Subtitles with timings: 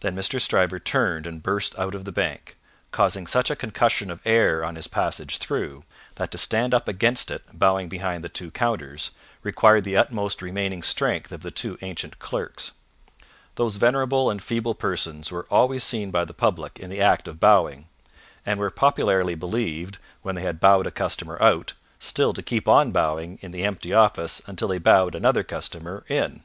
[0.00, 0.38] Then Mr.
[0.38, 2.58] Stryver turned and burst out of the Bank,
[2.90, 5.84] causing such a concussion of air on his passage through,
[6.16, 10.82] that to stand up against it bowing behind the two counters, required the utmost remaining
[10.82, 12.72] strength of the two ancient clerks.
[13.54, 17.40] Those venerable and feeble persons were always seen by the public in the act of
[17.40, 17.88] bowing,
[18.44, 22.90] and were popularly believed, when they had bowed a customer out, still to keep on
[22.92, 26.42] bowing in the empty office until they bowed another customer in.